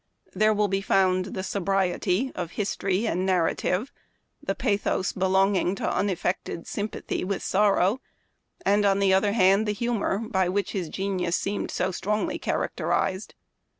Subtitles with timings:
[0.33, 3.91] There will be found the sobriety of history and narrative,
[4.41, 8.01] the pathos belonging to unaffected sympathy with sorrow,
[8.65, 13.35] and, on the other hand, the humor by which his genius seemed so strongly characterized.